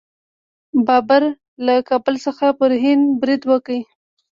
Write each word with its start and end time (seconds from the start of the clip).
بابر 0.85 1.23
له 1.65 1.75
کابل 1.89 2.15
څخه 2.25 2.45
په 2.57 2.65
هند 2.83 3.05
برید 3.21 3.41
وکړ. 3.51 3.75